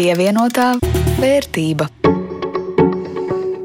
[0.00, 0.78] Pievienotā
[1.20, 1.84] vērtība.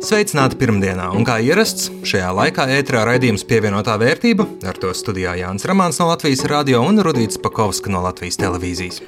[0.04, 4.44] Sveicināti pirmdienā, un kā ierasts, šajā laikā ētrā raidījums pievienotā vērtība.
[4.68, 9.00] Ar to studijā Jānis Ramāns no Latvijas radio un Rudīts Pakovska no Latvijas televīzijas.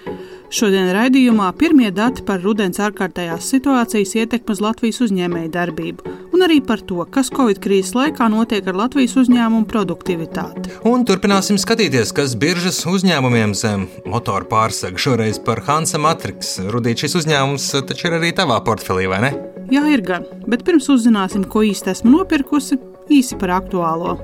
[0.47, 6.59] Šodien raidījumā pirmie dati par rudens ārkārtējās situācijas ietekmi uz Latvijas uzņēmēju darbību un arī
[6.61, 10.75] par to, kas Covid krīzes laikā notiek ar Latvijas uzņēmumu produktivitāti.
[10.87, 16.57] Un turpināsim skatīties, kas biržas uzņēmumiem zem motoru pārsega šoreiz par Hansa Matrix.
[16.69, 19.33] Rudīt, šis uzņēmums taču ir arī tavā portfelī, vai ne?
[19.73, 22.77] Jā, ir gan, bet pirms uzzināsim, ko īsti esmu nopirkusi,
[23.11, 24.15] īsi par aktuālo.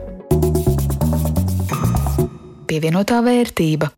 [2.69, 3.91] Pievienotā vērtība.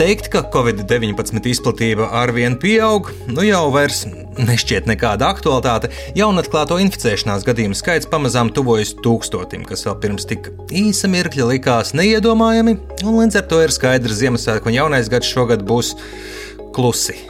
[0.00, 4.06] Teikt, ka Covid-19 izplatība arvien pieaug, nu jau vairs
[4.40, 5.90] nešķiet nekāda aktualitāte.
[6.16, 12.78] Jaunatklāto inficēšanās gadījumu skaits pamazām tuvojas tūkstotim, kas vēl pirms tik īsa mirkļa likās neiedomājami,
[13.04, 15.92] un līdz ar to ir skaidrs, ka Ziemassvētku un jaunais gads šogad būs
[16.72, 17.20] klusi,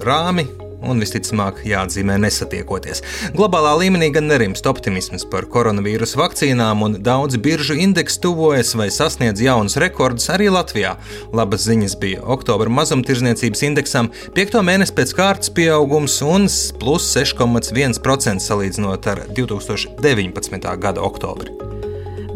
[0.00, 0.48] rāmi
[0.88, 3.02] un visticamāk jāatzīmē nesatiekoties.
[3.36, 9.42] Globālā līmenī gan nerimst optimisms par koronavīrusa vakcīnām, un daudz biržu indeksu tuvojas vai sasniedz
[9.44, 10.96] jaunus rekordus arī Latvijā.
[11.36, 16.48] Labas ziņas bija oktobra mazumtirdzniecības indeksam, piekto mēnesi pēc kārtas pieaugums un
[16.80, 20.76] plus 6,1% salīdzinot ar 2019.
[20.82, 21.56] gada oktobri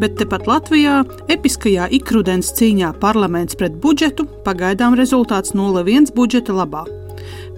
[0.01, 6.87] bet tepat Latvijā, episkajā ikrudens cīņā parlaments pret budžetu, pagaidām rezultāts 0,1 budžeta labā.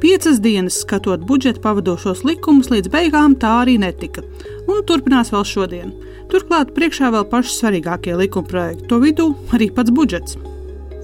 [0.03, 4.19] Piecas dienas skatot budžeta pavadošos likumus, līdz beigām tā arī netika.
[4.67, 5.93] Un turpinās vēl šodien.
[6.27, 10.35] Turklāt priekšā vēl paši svarīgākie likuma projekti, to vidū arī pats budžets.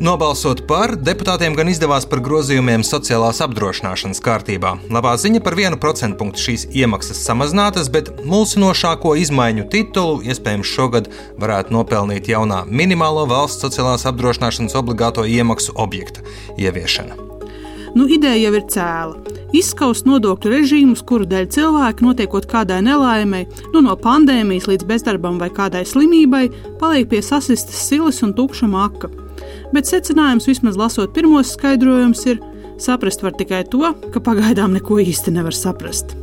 [0.03, 4.75] Nobalsot par, deputātiem gan izdevās par grozījumiem sociālās apdrošināšanas kārtībā.
[4.91, 11.07] Labā ziņa par vienu procentu punktu šīs iemaksas samazinātas, bet mulsinošāko izmaiņu titulu iespējams šogad
[11.39, 16.27] varētu nopelnīt jaunā minimālo valsts sociālās apdrošināšanas obligāto iemaksu objekta
[16.59, 17.28] ieviešana.
[17.95, 19.37] Nu, ideja jau ir cēla.
[19.55, 25.49] Izskaust nodokļu režīmus, kuru dēļ cilvēki, notiekot kādai nelaimei, nu, no pandēmijas līdz bezdarbam vai
[25.53, 26.45] kādai slimībai,
[26.81, 29.09] paliek pie sasistas silas un tukša maka.
[29.73, 32.41] Bet secinājums, vismaz lasot pirmos skaidrojumus, ir
[32.81, 36.13] saprast var tikai to, ka pagaidām neko īsti nevar saprast.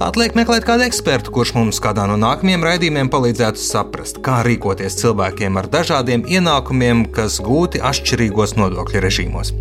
[0.00, 5.58] Atliek meklēt kādu ekspertu, kurš mums kādā no nākamajiem raidījumiem palīdzētu saprast, kā rīkoties cilvēkiem
[5.60, 9.52] ar dažādiem ienākumiem, kas gūti atšķirīgos nodokļu režīmos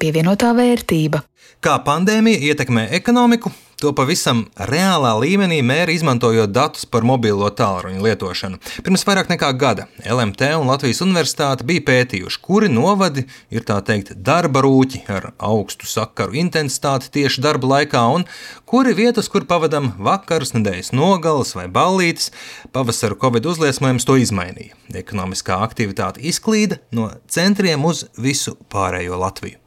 [0.00, 1.24] pievienotā vērtība.
[1.60, 3.50] Kā pandēmija ietekmē ekonomiku,
[3.80, 8.60] to pavisam reālā līmenī mēra izmantojot datus par mobilo tālruņa lietošanu.
[8.84, 14.12] Pirms vairāk nekā gada LMT un Latvijas Universitāte bija pētījuši, kuri novadi ir tā teikt
[14.16, 18.26] darba rūķi ar augstu sakaru intensitāti tieši darba laikā, un
[18.68, 22.30] kuri vietas, kur pavadām vakarus, nedēļas nogalas vai ballītes.
[22.76, 24.76] Pavasara Covid uzliesmojums to izmainīja.
[25.00, 29.60] Ekonomiskā aktivitāte izklīda no centriem uz visu pārējo Latviju.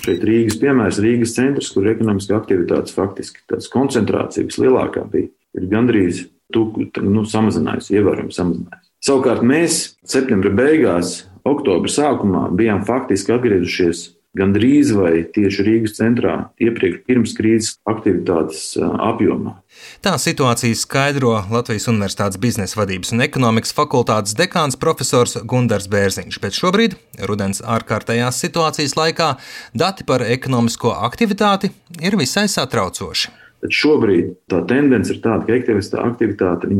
[0.00, 6.24] Šeit Rīgas piemērs, Rīgas centrs, kur ekonomiskā aktivitātes faktiski tāds koncentrācija vislielākā bija, ir gandrīz
[6.54, 8.88] tuku, nu, samazinājusi, ievērojami samazinājusi.
[9.06, 14.02] Savukārt mēs septembra beigās, oktobra sākumā bijām faktiski atgriezušies
[14.38, 19.56] gandrīz vai tieši Rīgas centrā iepriekš pirms krīzes aktivitātes apjomā.
[20.04, 26.58] Tā situāciju skaidro Latvijas Universitātes biznesa vadības un ekonomikas fakultātes dekāns profesors Gundars Bērziņš, bet
[26.58, 26.96] šobrīd,
[27.26, 29.34] rudens ārkārtējās situācijas laikā,
[29.74, 33.34] dati par ekonomisko aktivitāti ir visai satraucoši.
[33.60, 36.70] Tad šobrīd tā tendence ir tāda, ka aktivitāte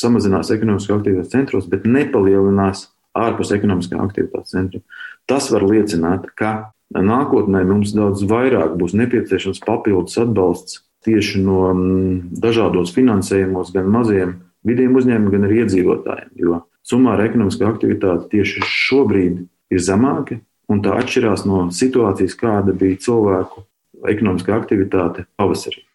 [0.00, 2.86] samazinās ekonomiskā aktivitātes centros, bet nepalielinās
[3.18, 4.80] ārpus ekonomiskā aktivitātes centra.
[5.28, 12.40] Tas var liecināt, ka Nākotnē mums daudz vairāk būs nepieciešams papildus atbalsts tieši no mm,
[12.42, 16.32] dažādos finansējumos, gan maziem vidiem uzņēmumiem, gan arī iedzīvotājiem.
[16.42, 20.40] Jo summāra ekonomiskā aktivitāte tieši šobrīd ir zemāka,
[20.70, 23.64] un tā atšķirās no situācijas, kāda bija cilvēku
[24.10, 25.86] ekonomiskā aktivitāte pavasarī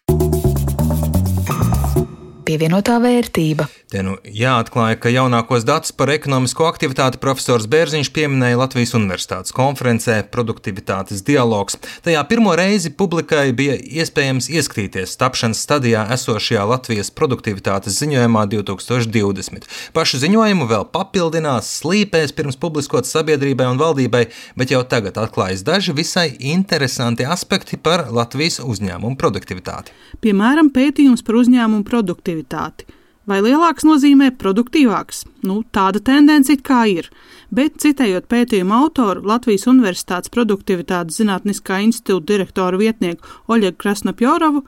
[2.46, 3.66] pievienotā vērtība.
[3.90, 10.18] Te nu jāatklāja, ka jaunākos datus par ekonomisko aktivitāti profesors Bērziņš pieminēja Latvijas Universitātes konferencē
[10.32, 11.78] Produktivitātes dialogs.
[12.06, 19.66] Tajā pirmo reizi publikai bija iespējams ieskatīties tapšanas stadijā esošajā Latvijas produktivitātes ziņojumā 2020.
[19.96, 24.26] Pašu ziņojumu vēl papildinās, slīpēs pirms publiskot sabiedrībai un valdībai,
[24.58, 29.94] bet jau tagad atklājas daži visai interesanti aspekti par Latvijas uzņēmumu produktivitāti.
[30.22, 32.86] Piemēram, pētījums par uzņēmumu produktivitāti produktivitāti.
[33.26, 35.24] Vai lielāks nozīmē produktīvāks?
[35.42, 37.10] Nu, tāda tendence it kā ir,
[37.50, 44.62] bet citējot pētījuma autoru Latvijas Universitātes produktivitātes zinātniskā institūta direktoru vietnieku Oļegu Krasnopjorovu,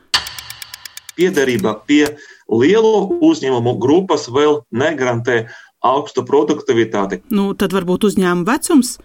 [1.18, 2.16] piederība pie
[2.50, 5.48] lielo uzņēmumu grupas vēl negarantē
[5.82, 7.22] augstu produktivitāti.
[7.30, 8.98] Nu, tad varbūt uzņēmuma vecums.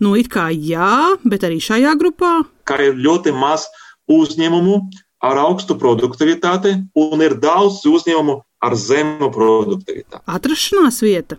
[0.00, 2.42] Nu, it kā jā, bet arī šajā grupā.
[2.68, 3.68] Kā ir ļoti maz
[4.08, 4.78] uzņēmumu
[5.22, 10.22] ar augstu produktivitāti un ir daudz uzņēmumu ar zemu produktivitāti.
[10.26, 11.38] Atrašanās vieta.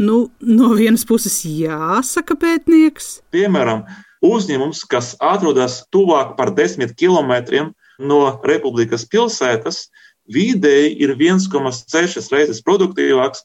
[0.00, 3.20] Nu, no vienas puses, jāsaka, pētnieks.
[3.34, 3.84] Piemēram,
[4.26, 7.70] uzņēmums, kas atrodas tuvāk par desmit kilometriem
[8.02, 9.84] no Republikas pilsētas,
[10.30, 13.44] vidēji ir 1,6 reizes produktīvāks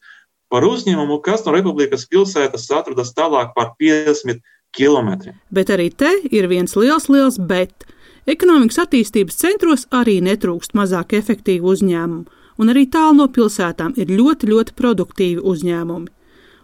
[0.49, 4.41] par uzņēmumu, kas no Republikas pilsētas atrodas tālāk par 50
[4.75, 5.35] km.
[5.53, 7.85] Bet arī te ir viens liels, liels bet.
[8.29, 12.27] Ekonomikas attīstības centros arī netrūkst mazāk efektīvu uzņēmumu,
[12.61, 16.11] un arī tālu no pilsētām ir ļoti, ļoti produktīvi uzņēmumi.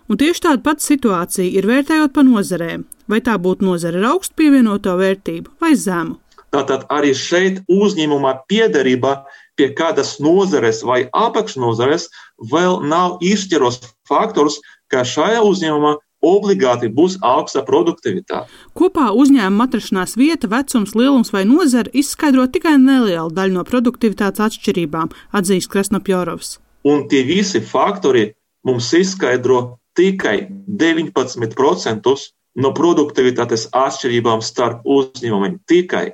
[0.05, 4.37] Un tieši tāda pati situācija ir vērtējot pa nozarēm, vai tā būtu nozara ar augstu
[4.43, 6.19] pievienoto vērtību vai zemu.
[6.53, 9.15] Tātad arī šeit uzņēmuma piederība
[9.57, 12.11] pie kādas nozares vai apakšnozares
[12.53, 14.61] vēl nav izšķiros faktors,
[14.93, 18.49] ka šajā uzņēmumā obligāti būs augsta produktivitāte.
[18.77, 25.13] Kopā uzņēmuma atrašanās vieta, vecums, lielums vai nozara izskaidro tikai nelielu daļu no produktivitātes atšķirībām,
[25.37, 26.57] atzīst Krasnopjorovs.
[26.85, 28.29] Un tie visi faktori
[28.65, 30.37] mums izskaidro tikai
[30.67, 32.15] 19%
[32.61, 35.59] no produktivitātes atšķirībām starp uzņēmumiem.
[35.67, 36.05] Tikai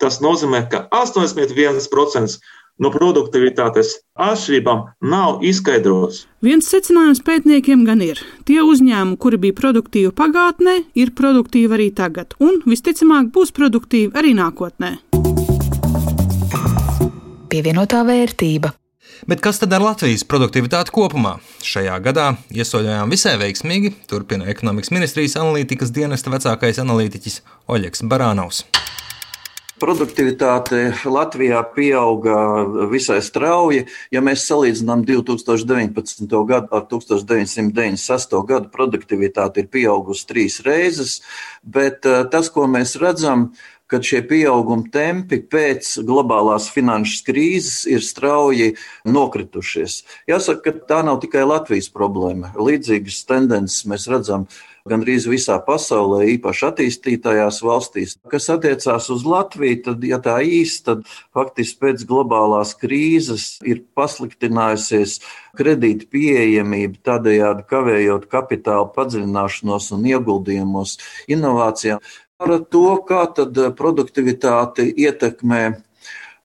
[0.00, 2.38] tas nozīmē, ka 81%
[2.80, 4.82] no produktivitātes atšķirībām
[5.12, 6.24] nav izskaidrots.
[6.44, 12.36] Viens secinājums pētniekiem gan ir: tie uzņēmumi, kuri bija produktīvi pagātnē, ir produktīvi arī tagad,
[12.40, 14.96] un visticamāk būs produktīvi arī nākotnē.
[17.50, 18.70] Pievienotā vērtība.
[19.28, 21.34] Bet kas tad ar Latvijas produktivitāti kopumā?
[21.66, 28.64] Šajā gadā iesoļojām visai veiksmīgi, turpina ekonomikas ministrijas analītikas dienesta vecākais analītiķis Oļegs Barānaus.
[29.80, 32.34] Produktivitāte Latvijā pieauga
[32.90, 33.86] visai strauji.
[34.12, 36.26] Ja mēs salīdzinām 2019.
[36.50, 38.36] gadu ar 1996.
[38.50, 41.20] gadu, produktivitāte ir pieaugusi trīs reizes,
[41.64, 43.48] bet eh, tas, ko mēs redzam,
[43.90, 48.74] kad šie pieauguma tempi pēc globālās finanšu krīzes ir strauji
[49.08, 50.02] nokritušies.
[50.30, 52.52] Jāsaka, ka tā nav tikai Latvijas problēma.
[52.54, 54.46] Līdzīgas tendences mēs redzam
[54.88, 58.16] gandrīz visā pasaulē, īpaši attīstītajās valstīs.
[58.30, 61.04] Kas attiecās uz Latviju, tad, ja tā īsti, tad
[61.36, 65.18] faktiski pēc globālās krīzes ir pasliktinājusies
[65.58, 70.96] kredīta pieejamība, tādējādi kavējot kapitāla padziļināšanos un ieguldījumos
[71.30, 72.02] inovācijām.
[72.40, 75.64] Par to, kā tad produktivitāti ietekmē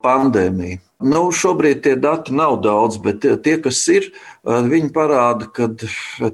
[0.04, 0.85] pandēmija.
[1.04, 4.06] Nu, šobrīd tie dati nav daudz, bet tie, kas ir,
[4.46, 5.68] viņi parāda, ka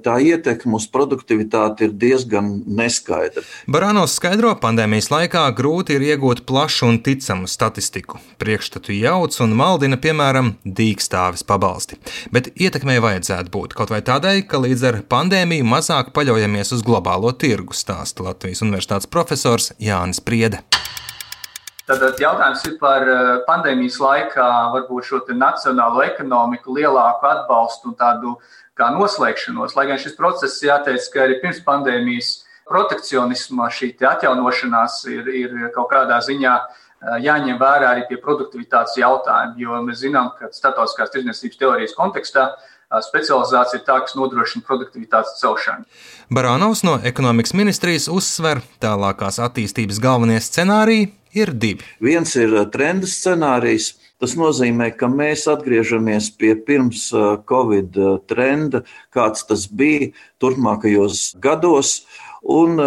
[0.05, 3.41] tā ietekme uz produktivitāti ir diezgan neskaidra.
[3.65, 8.21] Barānos skaidro, pandēmijas laikā grūti ir iegūt plašu un ticamu statistiku.
[8.41, 11.97] Priekšstatu jauc un maldina, piemēram, dīkstāvis pabalsti.
[12.29, 17.33] Bet ietekmei vajadzētu būt kaut vai tādai, ka līdz ar pandēmiju mazāk paļaujamies uz globālo
[17.33, 20.61] tirgu, stāsta Latvijas Universitātes profesors Jānis Priede.
[21.91, 28.37] Tad jautājums ir par eh, pandēmijas laikā varbūt šo nacionālo ekonomiku lielāku atbalstu un tādu
[28.79, 29.75] kā noslēgšanos.
[29.75, 32.31] Lai gan šis process jāteic, ka arī pirms pandēmijas
[32.69, 39.59] protekcionisma šī atjaunošanās ir, ir kaut kādā ziņā eh, jāņem vērā arī pie produktivitātes jautājuma,
[39.59, 45.41] jo mēs zinām, ka starptautiskās tirdzniecības teorijas kontekstā eh, specializācija ir tā, kas nodrošina produktivitātes
[45.43, 45.83] celšanu.
[46.31, 51.85] Barānaus no ekonomikas ministrijas uzsver tālākās attīstības galvenie scenāriji ir divi.
[52.03, 53.95] Viens ir uh, trenda scenārijs.
[54.21, 58.83] Tas nozīmē, ka mēs atgriežamies pie pirms uh, Covid uh, trenda,
[59.13, 60.11] kāds tas bija
[60.43, 62.03] turpmākajos gados,
[62.41, 62.79] un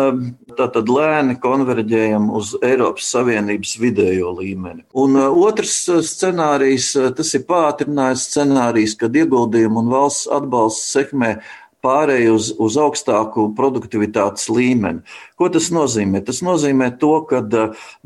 [0.59, 4.83] tātad lēni konverģējam uz Eiropas Savienības vidējo līmeni.
[4.99, 5.77] Un otrs
[6.09, 11.37] scenārijs, tas ir pātrinājums scenārijs, kad ieguldījumu un valsts atbalsts sekmē
[11.85, 15.05] pārēju uz, uz augstāku produktivitātes līmeni.
[15.39, 16.25] Ko tas nozīmē?
[16.27, 17.43] Tas nozīmē to, ka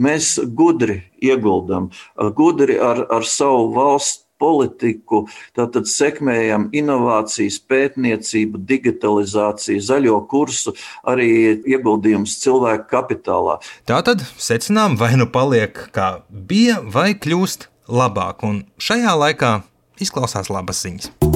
[0.01, 1.93] mēs gudri ieguldam,
[2.37, 5.25] gudri ar, ar savu valstu politiku,
[5.57, 10.75] tātad sekmējam inovācijas, pētniecību, digitalizāciju, zaļo kursu,
[11.09, 11.31] arī
[11.67, 13.59] ieguldījums cilvēku kapitālā.
[13.89, 19.57] Tātad secinām, vai nu paliek kā bija, vai kļūst labāk, un šajā laikā
[20.03, 21.28] izklausās labas ziņas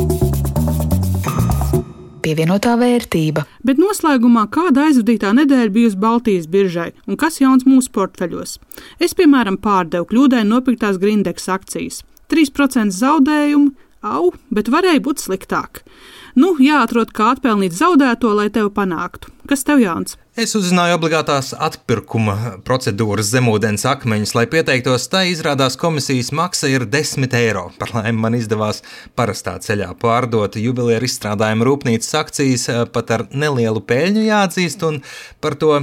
[2.23, 3.45] pievienotā vērtība.
[3.67, 8.57] Bet noslēgumā kāda aizvadītā nedēļa bijusi Baltijas biržai un kas jauns mūsu portfeļos?
[9.02, 12.02] Es, piemēram, pārdevu kļūdaini nopirktās Grindeks akcijas.
[12.33, 13.75] 3% zaudējumu,
[14.07, 15.83] au, bet varēja būt sliktāk.
[16.38, 19.33] Nu, jāatrod, kā atpelnīt zaudēto, lai tevi panāktu.
[19.50, 20.17] Kas tev jauns?
[20.33, 25.05] Es uzzināju obligātās atpirkuma procedūras zemūdens akmeņus, lai pieteiktos.
[25.12, 27.67] Tā izrādās komisijas maksa ir 10 eiro.
[27.77, 28.81] Par laimi man izdevās
[29.12, 35.03] parastā ceļā pārdot jubileāru izstrādājumu rūpnīcas akcijas pat ar nelielu peļņu jāatzīst, un
[35.45, 35.83] par to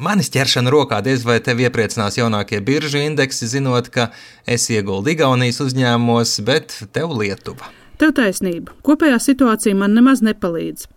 [0.00, 4.08] manis ķeršana rokā diez vai tevi iepriecinās jaunākie biržu indeksi, zinot, ka
[4.48, 7.68] es ieguldu Igaunijas uzņēmumos, bet tev Lietuva.
[8.00, 8.72] Tev taisnība.
[8.80, 10.88] Kopējā situācija man nemaz nepalīdz.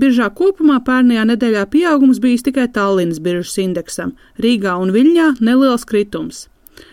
[0.00, 6.48] Biržā kopumā pērnajā nedēļā pieaugums bijis tikai Tallinas biržas indeksam, Rīgā un Viļņā neliels kritums.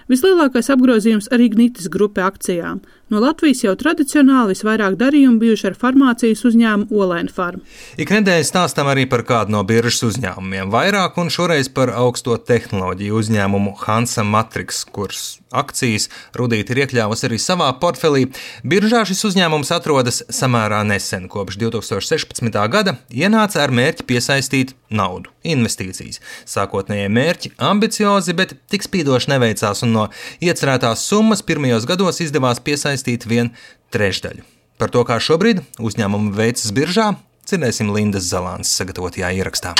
[0.07, 2.79] Vislielākais apgrozījums arī Ignitis grupai akcijām.
[3.11, 7.61] No Latvijas jau tradicionāli visvairāk darījumu bijuši ar farmācijas uzņēmumu Olaina Farm.
[7.99, 13.19] Ik nedēļas stāstam arī par kādu no biržas uzņēmumiem, vairāk un šoreiz par augsto tehnoloģiju
[13.21, 18.25] uzņēmumu Hansa Matrix, kuras akcijas Rudīte ir iekļāvusi arī savā portfelī.
[18.67, 22.59] Biržā šis uzņēmums atrodas samērā nesen, kopš 2016.
[22.71, 26.19] gada, ienāca ar mērķi piesaistīt naudu, investīcijas.
[26.47, 30.07] Sākotnējie mērķi ambiciozi, bet tik spīdoši neveicās, un no
[30.43, 33.53] iecerētās summas pirmajos gados izdevās piesaistīt vien
[33.95, 34.45] trešdaļu.
[34.77, 37.15] Par to, kā šobrīd uzņēmumi veicas biržā,
[37.49, 39.73] dzirdēsim Lindas Zalāns sagatavotajā ierakstā.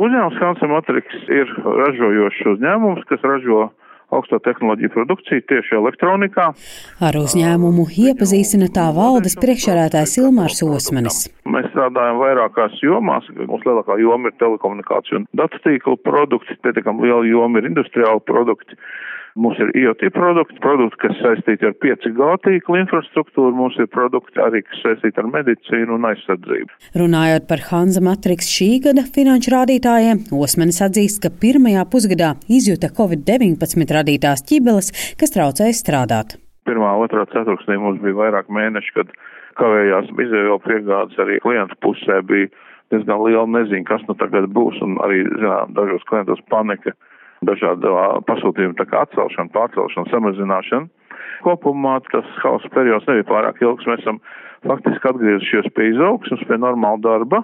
[0.00, 3.66] Uzņēmums Hansa Matrix ir ražojošs uzņēmums, kas ražo
[4.14, 6.50] augsto tehnoloģiju produkciju tieši elektronikā.
[7.06, 11.22] Ar uzņēmumu iepazīstina tā valdes priekšsēdētājs Ilmārs Osmanis.
[11.50, 13.28] Mēs strādājam vairākās jomās.
[13.40, 18.78] Mūsu lielākā joma ir telekomunikāciju un datu tīklu produkti, pietiekami liela joma ir industriāli produkti.
[19.40, 24.60] Mums ir IoT produkti, produkti, kas saistīti ar 5G tīklu infrastruktūru, mums ir produkti arī,
[24.66, 26.74] kas saistīti ar medicīnu un aizsardzību.
[27.00, 33.96] Runājot par Hanza Matrix šī gada finanšu rādītājiem, Osmanis atzīst, ka pirmajā pusgadā izjuta Covid-19
[33.96, 36.36] radītās ķibeles, kas traucēja strādāt.
[36.68, 39.14] Pirmā, otrā ceturksnī mums bija vairāk mēneši, kad
[39.56, 42.50] kavējās izēvielu piegādes arī klientu pusē bija
[42.92, 46.92] diezgan liela neziņa, kas nu tagad būs, un arī, zinām, dažos klientos panika
[47.46, 47.92] dažādu
[48.28, 50.90] pasūtījumu atcelšanu, pārcelšanu, samazināšanu.
[51.44, 53.86] Kopumā tas hausa periods nebija pārāk ilgs.
[53.88, 54.20] Mēs esam
[54.66, 57.42] faktiski atgriezušies pie izaugsmas, pie normāla darba.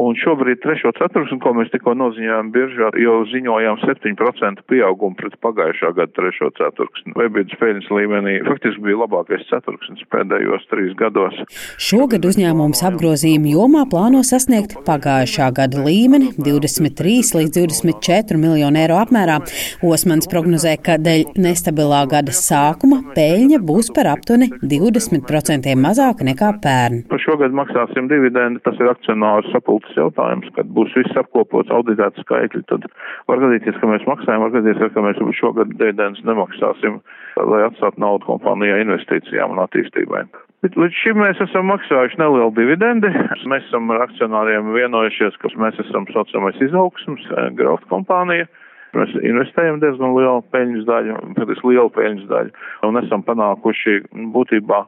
[0.00, 5.90] Un šobrīd trešo ceturksni, ko mēs tikko noziņojām biržā, jau ziņojām 7% pieaugumu pret pagājušā
[5.98, 7.12] gada trešo ceturksni.
[7.18, 11.36] Webīdas peļņas līmenī faktiski bija labākais ceturksnis pēdējos trīs gados.
[11.76, 19.42] Šogad uzņēmums apgrozījuma jomā plāno sasniegt pagājušā gada līmeni 23 līdz 24 miljonu eiro apmērā.
[19.84, 27.04] Osmans prognozē, ka dēļ nestabilā gada sākuma peļņa būs par aptuveni 20% mazāka nekā pērn.
[27.12, 31.70] Par šo gadu maksāsim dividendi, tas ir akcionāru sapulcē būtisks jautājums, kad būs viss apkopots,
[31.70, 32.86] auditēts skaitļi, tad
[33.28, 37.00] var gadīties, ka mēs maksājam, var gadīties, ka mēs šogad dividendus nemaksāsim,
[37.36, 40.24] lai atstātu naudu kompānijā investīcijām un attīstībai.
[40.62, 43.10] Bet līdz šim mēs esam maksājuši nelielu dividendi.
[43.50, 48.46] Mēs esam ar akcionāriem vienojušies, ka mēs esam saucamais izaugsums, eh, growth kompānija.
[48.94, 52.50] Mēs investējam diezgan lielu peļņas daļu, patiesi lielu peļņas daļu,
[52.84, 54.02] un esam panākuši
[54.34, 54.84] būtībā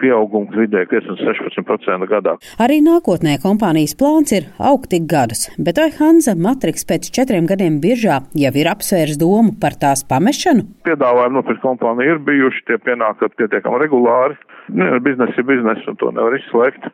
[0.00, 2.36] pieaugums vidēji 5-16% gadā.
[2.62, 7.80] Arī nākotnē kompānijas plāns ir augt tik gadus, bet vai Hanza Matrix pēc četriem gadiem
[7.82, 10.66] biržā jau ir apsvērs domu par tās pamešanu?
[10.88, 14.38] Piedāvājumi nopirkt kompāniju ir bijuši, tie pienākat pietiekami regulāri.
[14.68, 16.90] Ne, biznesa ir biznesa un to nevar izslēgt,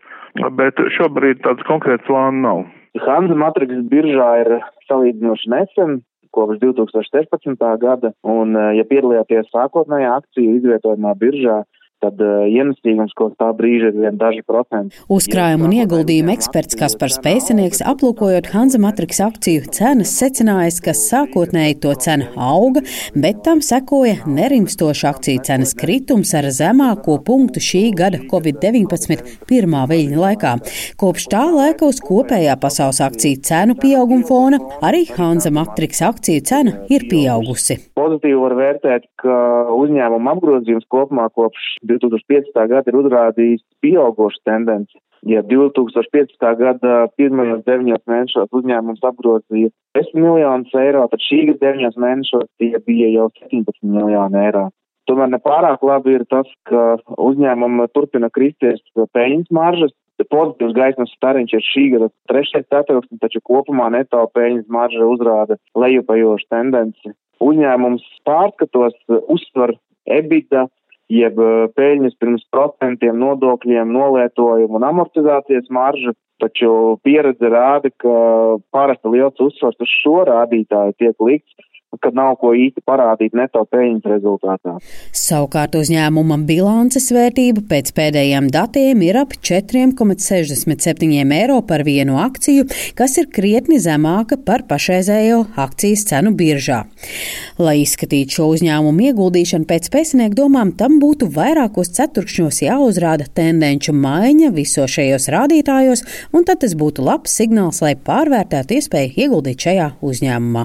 [0.59, 2.65] bet šobrīd tāds konkrēts plāns nav.
[3.03, 4.53] Hanza Matrix biržā ir
[4.89, 5.97] salīdzinoši nesen,
[6.35, 7.65] kopš 2016.
[7.83, 11.63] gada, un, ja piedalījāties sākotnējā akciju izvietojumā biržā,
[12.05, 14.99] tad uh, ienesīgums kopš tā brīža ir vien daži procenti.
[15.13, 21.95] Uzkrājuma un ieguldījuma eksperts Kaspars Pēcinieks, aplūkojot Hanza Matrix akciju cenas, secinājis, ka sākotnēji to
[22.05, 22.85] cena auga,
[23.17, 30.21] bet tam sekoja nerimstoša akciju cenas kritums ar zemāko punktu šī gada Covid-19 pirmā viļņa
[30.25, 30.55] laikā.
[31.01, 36.77] Kopš tā laika uz kopējā pasaules akciju cenu pieauguma fona arī Hanza Matrix akciju cena
[36.93, 37.79] ir pieaugusi.
[37.99, 39.35] Pozitīvi var vērtēt, ka
[39.75, 42.53] uzņēmuma apgrozījums kopumā kopš 2005.
[42.71, 44.99] gada ir uzrādījis pieaugošu tendenci.
[45.25, 46.37] Ja 2015.
[46.61, 52.75] gada pirmajos deviņos mēnešos uzņēmums apgrozīja 10 miljonus eiro, tad šī gada deviņos mēnešos tie
[52.85, 54.67] bija jau 17 miljoni eiro.
[55.09, 58.81] Tomēr nepārāk labi ir tas, ka uzņēmumi turpina kristies
[59.17, 59.95] peļņas maržas.
[60.31, 66.47] Pozitīvs gaismas stariņš ir šī gada trešais ceturksnis, taču kopumā neto peļņas marža uzrāda lejupējošu
[66.53, 67.13] tendenci.
[67.43, 68.95] Uzņēmums pārskatos
[69.35, 69.75] uzsver
[70.07, 70.69] EBITDA
[71.13, 71.39] jeb
[71.77, 76.71] peļņas pirms procentiem, nodokļiem, nolietojumu un amortizācijas maržu, taču
[77.07, 78.15] pieredze rāda, ka
[78.75, 81.71] parasti liels uzsvars uz šo rādītāju tiek likts
[82.03, 84.77] kad nav ko īsti parādīt neto peļņas rezultātā.
[85.15, 92.67] Savukārt uzņēmuma bilances vērtība pēc pēdējiem datiem ir ap 4,67 eiro par vienu akciju,
[92.99, 96.85] kas ir krietni zemāka par pašreizējo akcijas cenu biržā.
[97.59, 104.51] Lai izskatītu šo uzņēmumu ieguldīšanu pēc pēcnieku domām, tam būtu vairākos ceturkšņos jāuzrāda tendenču maiņa
[104.55, 110.65] visos šajos rādītājos, un tad tas būtu labs signāls, lai pārvērtētu iespēju ieguldīt šajā uzņēmumā.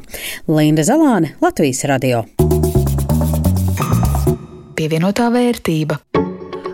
[0.49, 2.21] Linda Zalāne Zāne, Latvijas radio.
[4.79, 5.97] Pievienotā vērtība.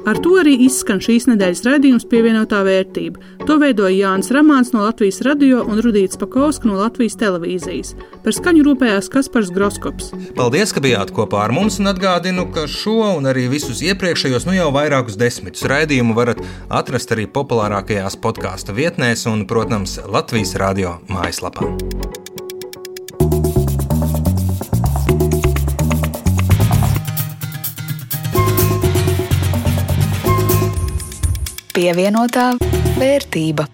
[0.05, 3.23] Ar to arī izskan šīs nedēļas raidījums pievienotā vērtība.
[3.49, 7.95] To veidoja Jānis Ramāns no Latvijas radio un Rudīts Pakauska no Latvijas televīzijas.
[8.21, 10.11] Par skaņu rūpējās Kaspars Groskops.
[10.37, 14.53] Paldies, ka bijāt kopā ar mums un atgādinu, ka šo un arī visus iepriekšējos, nu
[14.59, 21.73] jau vairākus desmitus raidījumu varat atrast arī populārākajās podkāstu vietnēs un, protams, Latvijas radio mājaslapā.
[31.75, 32.53] Pievienotā
[32.96, 33.67] vērtība.